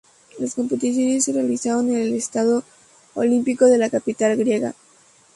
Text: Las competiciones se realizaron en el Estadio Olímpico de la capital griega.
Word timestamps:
Las 0.39 0.55
competiciones 0.55 1.25
se 1.25 1.31
realizaron 1.31 1.89
en 1.91 1.97
el 1.97 2.15
Estadio 2.15 2.63
Olímpico 3.13 3.65
de 3.65 3.77
la 3.77 3.91
capital 3.91 4.35
griega. 4.35 4.73